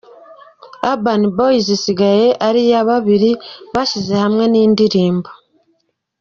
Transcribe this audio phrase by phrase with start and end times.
[0.91, 3.31] Urban Boys isigaye ari iya babiri
[3.73, 5.29] bashyize hanze n’indirimbo